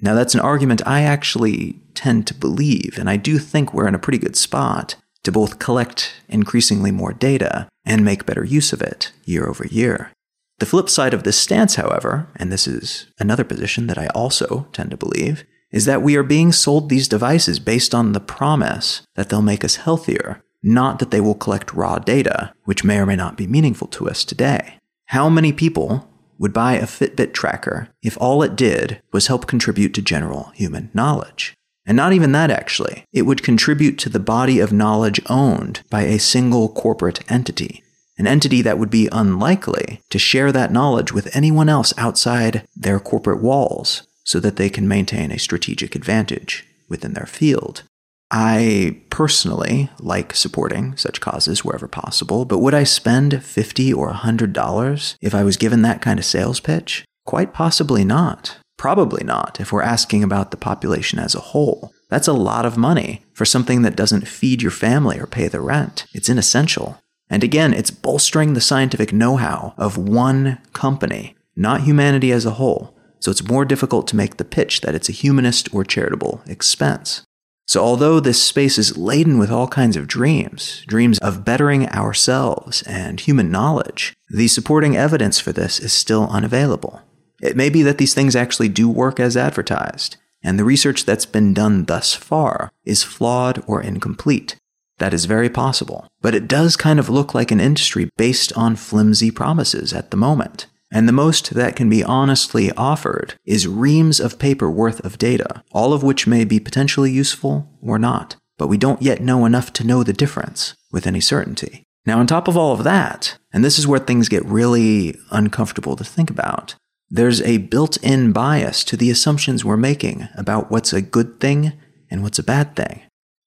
[0.00, 3.94] Now, that's an argument I actually tend to believe, and I do think we're in
[3.94, 8.82] a pretty good spot to both collect increasingly more data and make better use of
[8.82, 10.12] it year over year.
[10.58, 14.66] The flip side of this stance, however, and this is another position that I also
[14.72, 19.02] tend to believe, is that we are being sold these devices based on the promise
[19.16, 23.04] that they'll make us healthier, not that they will collect raw data, which may or
[23.04, 24.78] may not be meaningful to us today.
[25.06, 29.92] How many people would buy a Fitbit tracker if all it did was help contribute
[29.94, 31.54] to general human knowledge?
[31.84, 33.04] And not even that, actually.
[33.12, 37.84] It would contribute to the body of knowledge owned by a single corporate entity
[38.18, 42.98] an entity that would be unlikely to share that knowledge with anyone else outside their
[42.98, 47.82] corporate walls so that they can maintain a strategic advantage within their field.
[48.30, 55.16] I personally like supporting such causes wherever possible, but would I spend 50 or $100
[55.20, 57.04] if I was given that kind of sales pitch?
[57.24, 58.56] Quite possibly not.
[58.76, 61.92] Probably not if we're asking about the population as a whole.
[62.10, 65.60] That's a lot of money for something that doesn't feed your family or pay the
[65.60, 66.06] rent.
[66.12, 66.98] It's inessential.
[67.28, 72.52] And again, it's bolstering the scientific know how of one company, not humanity as a
[72.52, 72.96] whole.
[73.18, 77.22] So it's more difficult to make the pitch that it's a humanist or charitable expense.
[77.68, 82.82] So, although this space is laden with all kinds of dreams, dreams of bettering ourselves
[82.82, 87.02] and human knowledge, the supporting evidence for this is still unavailable.
[87.42, 91.26] It may be that these things actually do work as advertised, and the research that's
[91.26, 94.56] been done thus far is flawed or incomplete.
[94.98, 96.08] That is very possible.
[96.20, 100.16] But it does kind of look like an industry based on flimsy promises at the
[100.16, 100.66] moment.
[100.92, 105.62] And the most that can be honestly offered is reams of paper worth of data,
[105.72, 108.36] all of which may be potentially useful or not.
[108.56, 111.82] But we don't yet know enough to know the difference with any certainty.
[112.06, 115.96] Now, on top of all of that, and this is where things get really uncomfortable
[115.96, 116.76] to think about,
[117.10, 121.72] there's a built in bias to the assumptions we're making about what's a good thing
[122.10, 123.02] and what's a bad thing.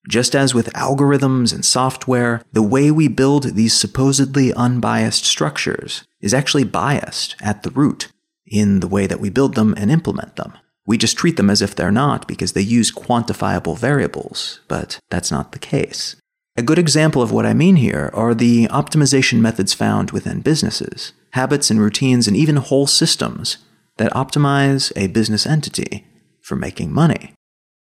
[0.10, 6.34] Just as with algorithms and software, the way we build these supposedly unbiased structures is
[6.34, 8.12] actually biased at the root
[8.48, 10.58] in the way that we build them and implement them.
[10.88, 15.30] We just treat them as if they're not because they use quantifiable variables, but that's
[15.30, 16.16] not the case.
[16.58, 21.14] A good example of what I mean here are the optimization methods found within businesses,
[21.34, 23.60] habits and routines, and even whole systems
[23.98, 26.08] that optimize a business entity
[26.42, 27.36] for making money.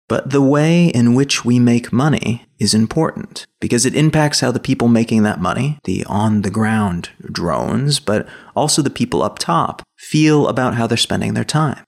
[0.08, 4.60] But the way in which we make money is important because it impacts how the
[4.60, 9.82] people making that money, the on the ground drones, but also the people up top,
[9.98, 11.84] feel about how they're spending their time.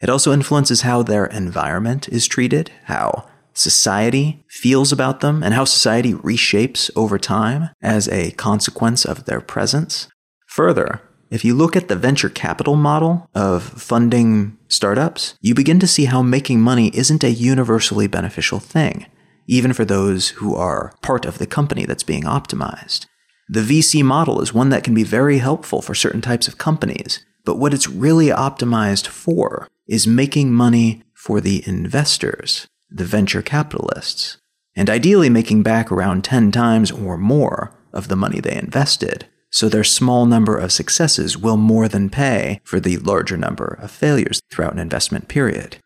[0.00, 5.64] It also influences how their environment is treated, how society feels about them, and how
[5.64, 10.08] society reshapes over time as a consequence of their presence.
[10.46, 11.00] Further,
[11.30, 16.04] if you look at the venture capital model of funding startups, you begin to see
[16.04, 19.06] how making money isn't a universally beneficial thing,
[19.46, 23.06] even for those who are part of the company that's being optimized.
[23.48, 27.24] The VC model is one that can be very helpful for certain types of companies,
[27.44, 34.38] but what it's really optimized for is making money for the investors, the venture capitalists,
[34.76, 39.26] and ideally making back around 10 times or more of the money they invested.
[39.54, 43.92] So their small number of successes will more than pay for the larger number of
[43.92, 45.76] failures throughout an investment period.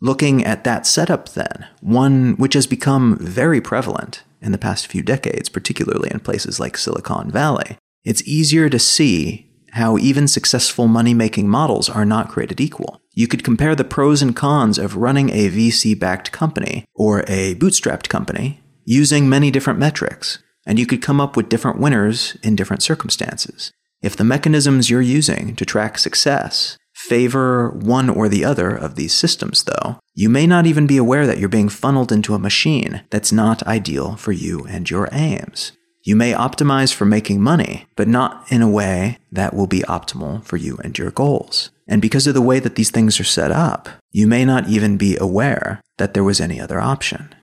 [0.00, 5.02] Looking at that setup, then, one which has become very prevalent in the past few
[5.02, 11.12] decades, particularly in places like Silicon Valley, it's easier to see how even successful money
[11.12, 13.00] making models are not created equal.
[13.14, 17.56] You could compare the pros and cons of running a VC backed company or a
[17.56, 22.56] bootstrapped company using many different metrics, and you could come up with different winners in
[22.56, 23.72] different circumstances.
[24.02, 29.12] If the mechanisms you're using to track success favor one or the other of these
[29.12, 33.02] systems, though, you may not even be aware that you're being funneled into a machine
[33.10, 35.72] that's not ideal for you and your aims.
[36.04, 40.44] You may optimize for making money, but not in a way that will be optimal
[40.44, 41.70] for you and your goals.
[41.88, 44.96] And because of the way that these things are set up, you may not even
[44.96, 47.34] be aware that there was any other option.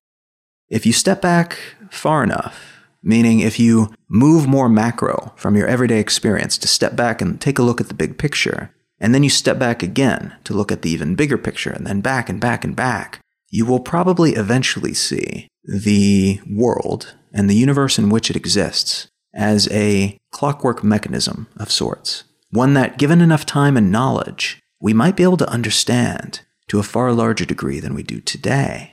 [0.69, 1.57] If you step back
[1.91, 7.22] far enough, meaning if you move more macro from your everyday experience to step back
[7.22, 10.54] and take a look at the big picture, and then you step back again to
[10.54, 13.80] look at the even bigger picture, and then back and back and back, you will
[13.80, 20.84] probably eventually see the world and the universe in which it exists as a clockwork
[20.84, 22.24] mechanism of sorts.
[22.49, 26.84] One that, given enough time and knowledge, we might be able to understand to a
[26.84, 28.93] far larger degree than we do today.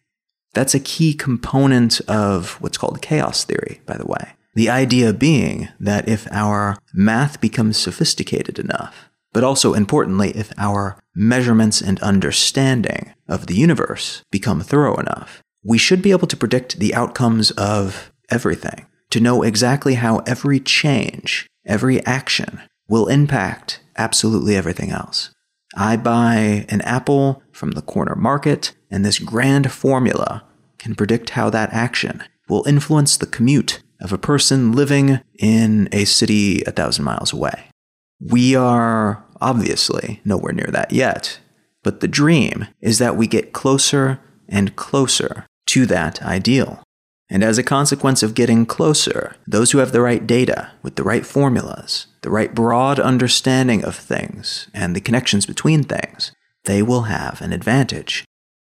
[0.54, 4.32] That's a key component of what's called chaos theory, by the way.
[4.54, 10.98] The idea being that if our math becomes sophisticated enough, but also importantly, if our
[11.14, 16.78] measurements and understanding of the universe become thorough enough, we should be able to predict
[16.78, 24.56] the outcomes of everything, to know exactly how every change, every action will impact absolutely
[24.56, 25.30] everything else.
[25.76, 30.44] I buy an apple from the corner market, and this grand formula
[30.78, 36.04] can predict how that action will influence the commute of a person living in a
[36.04, 37.68] city a thousand miles away.
[38.20, 41.38] We are obviously nowhere near that yet,
[41.82, 46.82] but the dream is that we get closer and closer to that ideal.
[47.30, 51.04] And as a consequence of getting closer, those who have the right data with the
[51.04, 56.32] right formulas, the right broad understanding of things and the connections between things,
[56.64, 58.24] they will have an advantage.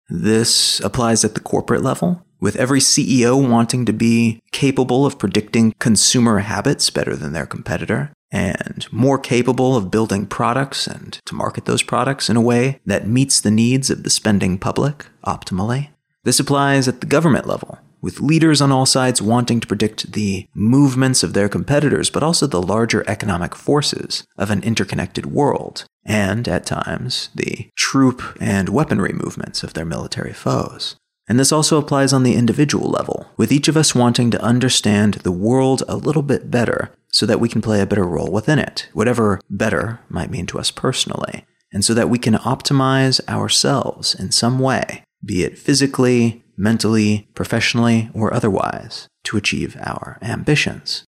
[0.08, 5.74] This applies at the corporate level, with every CEO wanting to be capable of predicting
[5.78, 11.64] consumer habits better than their competitor, and more capable of building products and to market
[11.64, 15.88] those products in a way that meets the needs of the spending public optimally.
[16.24, 20.46] This applies at the government level, with leaders on all sides wanting to predict the
[20.54, 26.48] movements of their competitors, but also the larger economic forces of an interconnected world, and,
[26.48, 30.96] at times, the troop and weaponry movements of their military foes.
[31.28, 35.14] And this also applies on the individual level, with each of us wanting to understand
[35.14, 38.58] the world a little bit better so that we can play a better role within
[38.58, 44.14] it, whatever better might mean to us personally, and so that we can optimize ourselves
[44.14, 51.04] in some way, be it physically, mentally, professionally, or otherwise, to achieve our ambitions.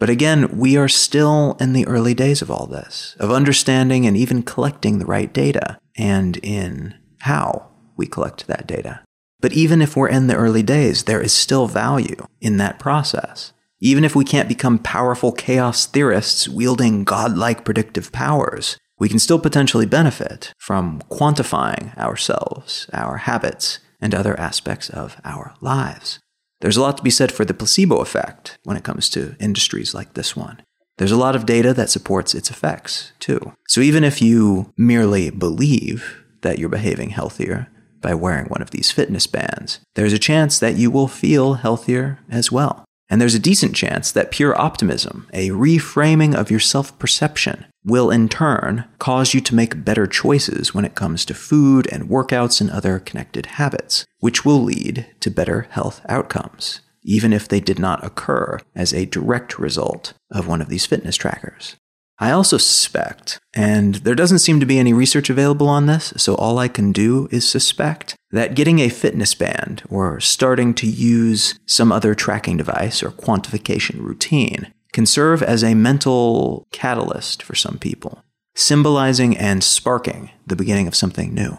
[0.00, 4.16] But again, we are still in the early days of all this, of understanding and
[4.16, 9.00] even collecting the right data, and in how we collect that data.
[9.40, 13.52] But even if we're in the early days, there is still value in that process.
[13.78, 19.38] Even if we can't become powerful chaos theorists wielding godlike predictive powers, we can still
[19.38, 26.19] potentially benefit from quantifying ourselves, our habits, and other aspects of our lives.
[26.60, 29.94] There's a lot to be said for the placebo effect when it comes to industries
[29.94, 30.62] like this one.
[30.98, 33.54] There's a lot of data that supports its effects, too.
[33.68, 37.68] So even if you merely believe that you're behaving healthier
[38.02, 42.18] by wearing one of these fitness bands, there's a chance that you will feel healthier
[42.30, 42.84] as well.
[43.10, 48.10] And there's a decent chance that pure optimism, a reframing of your self perception, will
[48.10, 52.60] in turn cause you to make better choices when it comes to food and workouts
[52.60, 57.80] and other connected habits, which will lead to better health outcomes, even if they did
[57.80, 61.76] not occur as a direct result of one of these fitness trackers.
[62.22, 66.34] I also suspect, and there doesn't seem to be any research available on this, so
[66.34, 71.58] all I can do is suspect, that getting a fitness band or starting to use
[71.64, 77.78] some other tracking device or quantification routine can serve as a mental catalyst for some
[77.78, 78.22] people,
[78.54, 81.58] symbolizing and sparking the beginning of something new.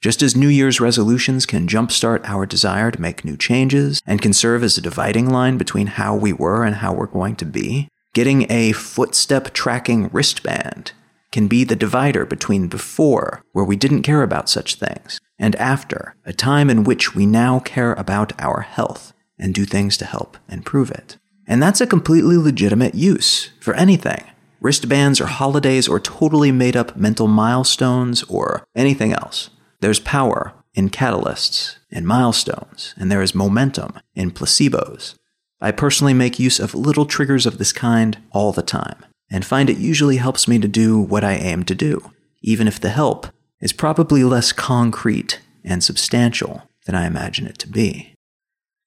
[0.00, 4.32] Just as New Year's resolutions can jumpstart our desire to make new changes and can
[4.32, 7.88] serve as a dividing line between how we were and how we're going to be,
[8.14, 10.92] getting a footstep tracking wristband
[11.32, 16.16] can be the divider between before, where we didn't care about such things, and after,
[16.24, 20.36] a time in which we now care about our health and do things to help
[20.48, 21.18] improve it.
[21.46, 24.24] And that's a completely legitimate use for anything.
[24.60, 29.50] Wristbands or holidays or totally made up mental milestones or anything else.
[29.80, 35.14] There's power in catalysts and milestones, and there is momentum in placebos.
[35.60, 39.68] I personally make use of little triggers of this kind all the time, and find
[39.68, 43.26] it usually helps me to do what I aim to do, even if the help
[43.60, 48.14] is probably less concrete and substantial than I imagine it to be.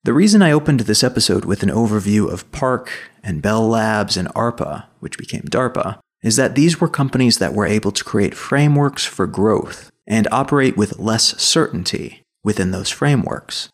[0.04, 2.90] The reason I opened this episode with an overview of PARC
[3.24, 7.66] and Bell Labs and ARPA, which became DARPA, is that these were companies that were
[7.66, 13.70] able to create frameworks for growth and operate with less certainty within those frameworks.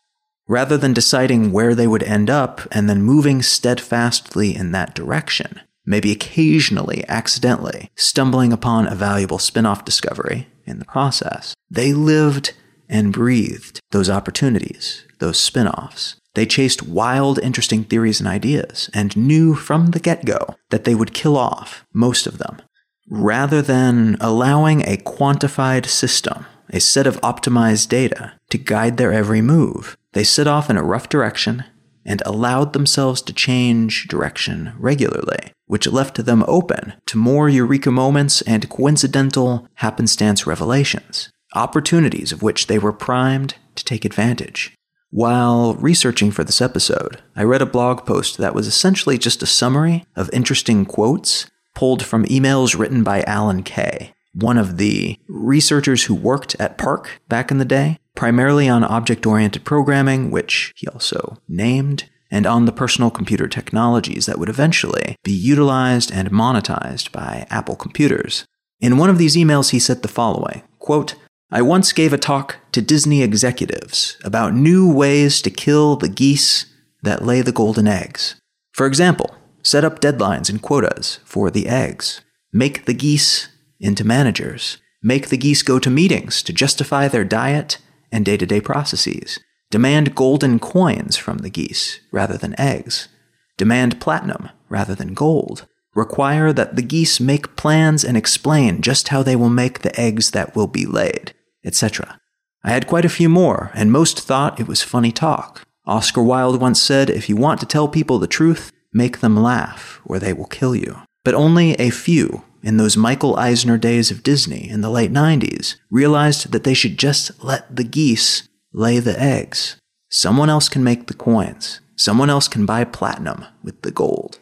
[0.50, 5.60] Rather than deciding where they would end up and then moving steadfastly in that direction,
[5.86, 12.52] maybe occasionally accidentally stumbling upon a valuable spin off discovery in the process, they lived
[12.88, 16.16] and breathed those opportunities, those spin offs.
[16.34, 20.96] They chased wild, interesting theories and ideas and knew from the get go that they
[20.96, 22.60] would kill off most of them
[23.08, 29.42] rather than allowing a quantified system, a set of optimized data, to guide their every
[29.42, 29.96] move.
[30.12, 31.64] They set off in a rough direction
[32.04, 38.42] and allowed themselves to change direction regularly, which left them open to more eureka moments
[38.42, 44.74] and coincidental happenstance revelations, opportunities of which they were primed to take advantage.
[45.10, 49.46] While researching for this episode, I read a blog post that was essentially just a
[49.46, 56.04] summary of interesting quotes pulled from emails written by Alan Kay, one of the researchers
[56.04, 60.86] who worked at PARC back in the day, primarily on object oriented programming, which he
[60.88, 67.10] also named, and on the personal computer technologies that would eventually be utilized and monetized
[67.10, 68.44] by Apple computers.
[68.78, 71.14] In one of these emails, he said the following quote,
[71.50, 76.66] I once gave a talk to Disney executives about new ways to kill the geese
[77.02, 78.36] that lay the golden eggs.
[78.72, 82.22] For example, Set up deadlines and quotas for the eggs.
[82.52, 83.48] Make the geese
[83.78, 84.78] into managers.
[85.02, 87.78] Make the geese go to meetings to justify their diet
[88.12, 89.38] and day to day processes.
[89.70, 93.08] Demand golden coins from the geese rather than eggs.
[93.56, 95.66] Demand platinum rather than gold.
[95.94, 100.30] Require that the geese make plans and explain just how they will make the eggs
[100.30, 101.34] that will be laid,
[101.64, 102.20] etc.
[102.62, 105.62] I had quite a few more, and most thought it was funny talk.
[105.86, 110.00] Oscar Wilde once said, If you want to tell people the truth, Make them laugh,
[110.04, 110.98] or they will kill you.
[111.24, 115.76] But only a few, in those Michael Eisner days of Disney in the late 90s,
[115.90, 119.76] realized that they should just let the geese lay the eggs.
[120.10, 121.80] Someone else can make the coins.
[121.96, 124.38] Someone else can buy platinum with the gold.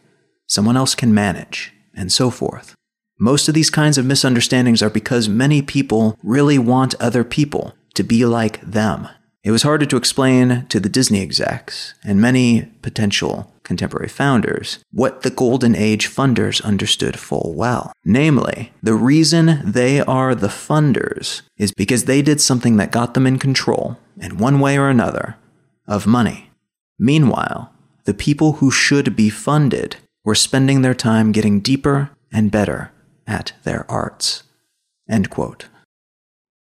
[0.47, 2.75] Someone else can manage, and so forth.
[3.21, 8.05] Most of these kinds of misunderstandings are because many people really want other people to
[8.05, 9.09] be like them.
[9.43, 15.23] It was harder to explain to the Disney execs and many potential contemporary founders what
[15.23, 17.93] the Golden Age funders understood full well.
[18.05, 23.27] Namely, the reason they are the funders is because they did something that got them
[23.27, 25.37] in control, in one way or another,
[25.87, 26.51] of money.
[26.99, 27.73] Meanwhile,
[28.05, 32.91] the people who should be funded were spending their time getting deeper and better
[33.27, 34.43] at their arts.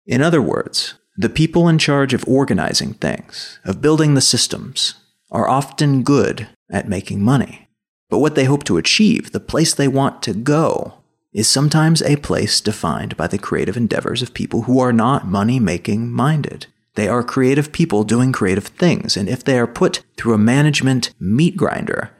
[0.06, 4.94] In other words, the people in charge of organizing things, of building the systems,
[5.30, 7.68] are often good at making money.
[8.10, 10.94] But what they hope to achieve, the place they want to go,
[11.32, 15.60] is sometimes a place defined by the creative endeavors of people who are not money
[15.60, 16.66] making minded.
[16.94, 21.14] They are creative people doing creative things, and if they are put through a management
[21.20, 22.10] meat grinder,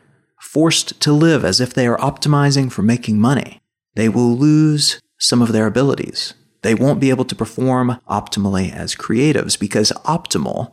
[0.40, 3.60] forced to live as if they are optimizing for making money,
[3.94, 8.94] they will lose some of their abilities, they won't be able to perform optimally as
[8.94, 10.72] creatives because optimal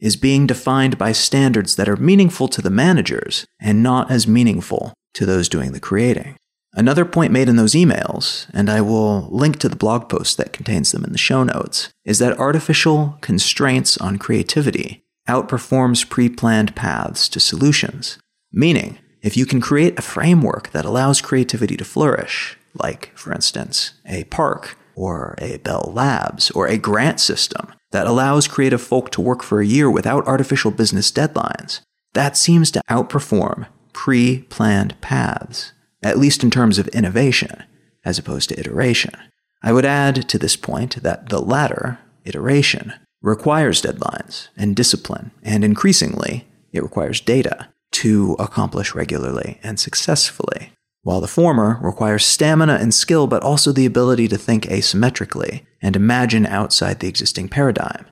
[0.00, 4.94] is being defined by standards that are meaningful to the managers and not as meaningful
[5.14, 6.36] to those doing the creating.
[6.72, 10.52] Another point made in those emails, and I will link to the blog post that
[10.52, 16.76] contains them in the show notes, is that artificial constraints on creativity outperforms pre planned
[16.76, 18.18] paths to solutions.
[18.52, 23.92] Meaning, if you can create a framework that allows creativity to flourish, like, for instance,
[24.06, 29.20] a PARC or a Bell Labs or a grant system that allows creative folk to
[29.20, 31.80] work for a year without artificial business deadlines.
[32.14, 35.72] That seems to outperform pre planned paths,
[36.02, 37.64] at least in terms of innovation,
[38.04, 39.14] as opposed to iteration.
[39.62, 45.64] I would add to this point that the latter, iteration, requires deadlines and discipline, and
[45.64, 50.69] increasingly, it requires data to accomplish regularly and successfully,
[51.02, 55.96] while the former requires stamina and skill, but also the ability to think asymmetrically and
[55.96, 58.06] imagine outside the existing paradigm.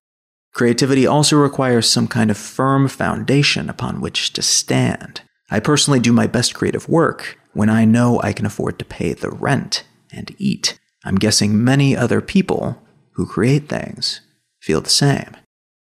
[0.55, 5.21] Creativity also requires some kind of firm foundation upon which to stand.
[5.51, 9.13] I personally do my best creative work when I know I can afford to pay
[9.13, 10.79] the rent and eat.
[11.05, 12.83] I'm guessing many other people
[13.13, 14.21] who create things
[14.61, 15.37] feel the same.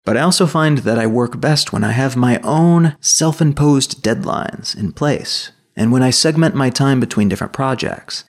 [0.04, 4.02] But I also find that I work best when I have my own self imposed
[4.02, 8.24] deadlines in place, and when I segment my time between different projects.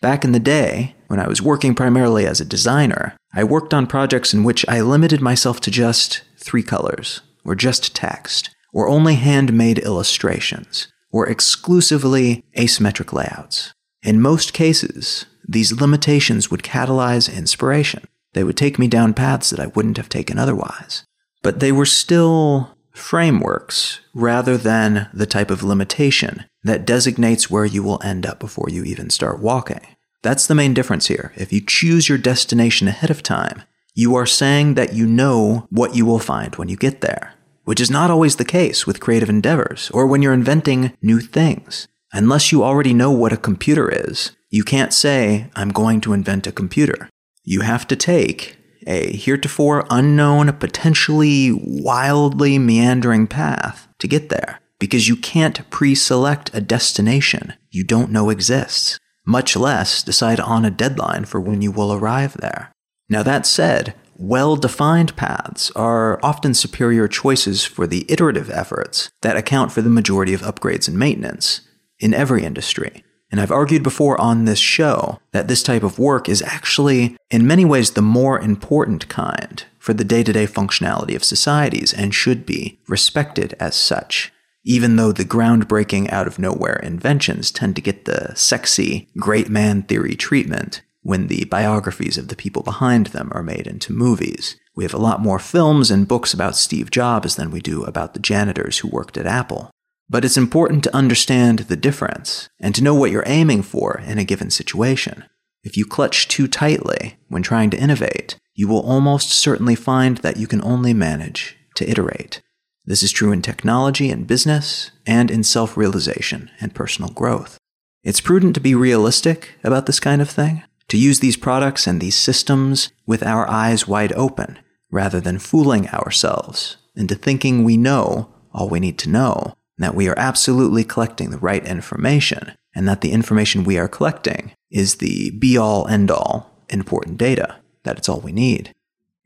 [0.00, 3.86] Back in the day, when I was working primarily as a designer, I worked on
[3.86, 9.14] projects in which I limited myself to just three colors, or just text, or only
[9.14, 13.72] handmade illustrations, or exclusively asymmetric layouts.
[14.02, 18.04] In most cases, these limitations would catalyze inspiration.
[18.34, 21.04] They would take me down paths that I wouldn't have taken otherwise.
[21.42, 27.82] But they were still frameworks rather than the type of limitation that designates where you
[27.82, 29.80] will end up before you even start walking.
[30.22, 31.32] That's the main difference here.
[31.36, 33.62] If you choose your destination ahead of time,
[33.94, 37.34] you are saying that you know what you will find when you get there,
[37.64, 41.88] which is not always the case with creative endeavors or when you're inventing new things.
[42.12, 46.46] Unless you already know what a computer is, you can't say, I'm going to invent
[46.46, 47.10] a computer.
[47.42, 48.56] You have to take
[48.86, 56.50] a heretofore unknown, potentially wildly meandering path to get there, because you can't pre select
[56.54, 61.72] a destination you don't know exists, much less decide on a deadline for when you
[61.72, 62.72] will arrive there.
[63.08, 69.36] Now, that said, well defined paths are often superior choices for the iterative efforts that
[69.36, 71.62] account for the majority of upgrades and maintenance
[71.98, 73.04] in every industry.
[73.34, 77.48] And I've argued before on this show that this type of work is actually, in
[77.48, 82.14] many ways, the more important kind for the day to day functionality of societies and
[82.14, 84.32] should be respected as such.
[84.62, 89.82] Even though the groundbreaking out of nowhere inventions tend to get the sexy, great man
[89.82, 94.54] theory treatment when the biographies of the people behind them are made into movies.
[94.76, 98.14] We have a lot more films and books about Steve Jobs than we do about
[98.14, 99.72] the janitors who worked at Apple.
[100.08, 104.18] But it's important to understand the difference and to know what you're aiming for in
[104.18, 105.24] a given situation.
[105.62, 110.36] If you clutch too tightly when trying to innovate, you will almost certainly find that
[110.36, 112.42] you can only manage to iterate.
[112.84, 117.58] This is true in technology and business, and in self realization and personal growth.
[118.02, 121.98] It's prudent to be realistic about this kind of thing, to use these products and
[121.98, 124.58] these systems with our eyes wide open,
[124.90, 130.08] rather than fooling ourselves into thinking we know all we need to know that we
[130.08, 135.30] are absolutely collecting the right information, and that the information we are collecting is the
[135.30, 138.72] be all end all important data, that it's all we need.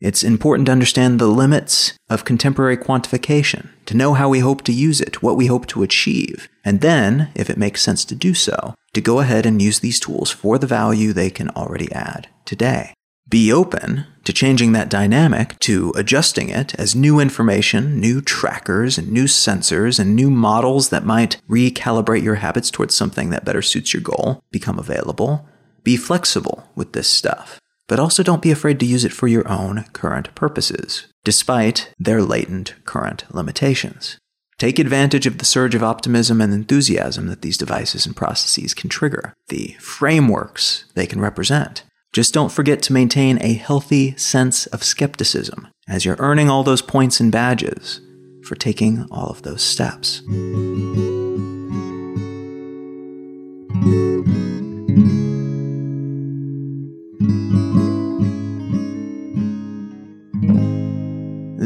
[0.01, 4.73] It's important to understand the limits of contemporary quantification, to know how we hope to
[4.73, 8.33] use it, what we hope to achieve, and then, if it makes sense to do
[8.33, 12.29] so, to go ahead and use these tools for the value they can already add
[12.45, 12.95] today
[13.29, 19.11] be open to changing that dynamic, to adjusting it as new information, new trackers, and
[19.11, 23.93] new sensors, and new models that might recalibrate your habits towards something that better suits
[23.93, 25.47] your goal become available.
[25.85, 29.49] Be flexible with this stuff, but also don't be afraid to use it for your
[29.49, 34.19] own current purposes, despite their latent current limitations.
[34.59, 38.91] Take advantage of the surge of optimism and enthusiasm that these devices and processes can
[38.91, 44.83] trigger, the frameworks they can represent just don't forget to maintain a healthy sense of
[44.83, 48.01] skepticism as you're earning all those points and badges
[48.45, 50.23] for taking all of those steps.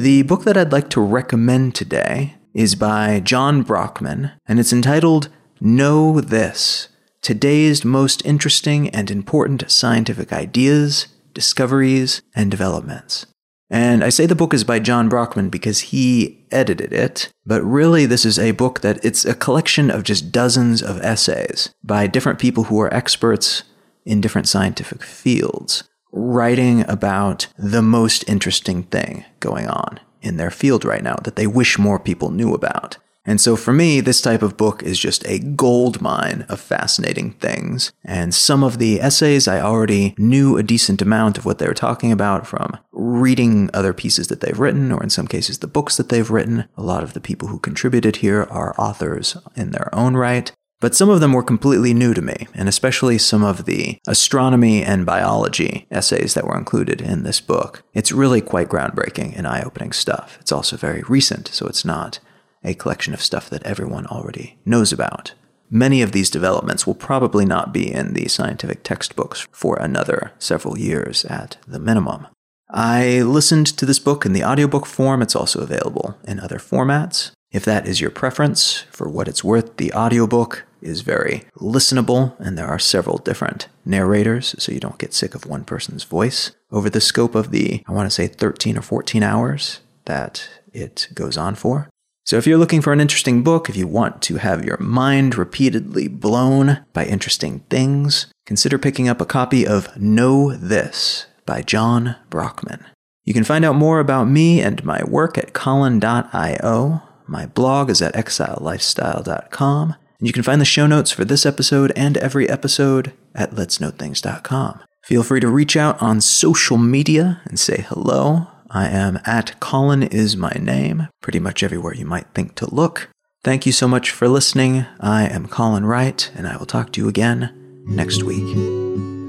[0.02, 5.28] The book that I'd like to recommend today is by John Brockman, and it's entitled
[5.60, 6.88] Know This
[7.22, 13.26] today's most interesting and important scientific ideas, discoveries, and developments.
[13.70, 18.04] And I say the book is by John Brockman because he edited it, but really
[18.04, 22.38] this is a book that it's a collection of just dozens of essays by different
[22.38, 23.62] people who are experts
[24.04, 30.84] in different scientific fields, writing about the most interesting thing going on in their field
[30.84, 32.98] right now that they wish more people knew about.
[33.24, 37.32] And so for me, this type of book is just a gold mine of fascinating
[37.32, 37.92] things.
[38.04, 41.74] And some of the essays I already knew a decent amount of what they were
[41.74, 45.96] talking about from reading other pieces that they've written, or in some cases, the books
[45.96, 46.68] that they've written.
[46.76, 50.50] A lot of the people who contributed here are authors in their own right.
[50.80, 54.82] But some of them were completely new to me, and especially some of the astronomy
[54.82, 57.84] and biology essays that were included in this book.
[57.94, 60.38] It's really quite groundbreaking and eye opening stuff.
[60.40, 62.18] It's also very recent, so it's not
[62.64, 65.34] a collection of stuff that everyone already knows about.
[65.70, 70.78] Many of these developments will probably not be in the scientific textbooks for another several
[70.78, 72.26] years at the minimum.
[72.70, 75.22] I listened to this book in the audiobook form.
[75.22, 77.32] It's also available in other formats.
[77.50, 82.56] If that is your preference, for what it's worth, the audiobook is very listenable, and
[82.56, 86.88] there are several different narrators, so you don't get sick of one person's voice over
[86.88, 91.36] the scope of the, I want to say, 13 or 14 hours that it goes
[91.36, 91.88] on for.
[92.24, 95.36] So, if you're looking for an interesting book, if you want to have your mind
[95.36, 102.16] repeatedly blown by interesting things, consider picking up a copy of Know This by John
[102.30, 102.84] Brockman.
[103.24, 107.02] You can find out more about me and my work at Colin.io.
[107.26, 111.92] My blog is at exilelifestyle.com, and you can find the show notes for this episode
[111.96, 114.80] and every episode at letsknowthings.com.
[115.02, 118.46] Feel free to reach out on social media and say hello.
[118.74, 123.10] I am at Colin is my name, pretty much everywhere you might think to look.
[123.44, 124.86] Thank you so much for listening.
[124.98, 127.52] I am Colin Wright, and I will talk to you again
[127.86, 129.21] next week.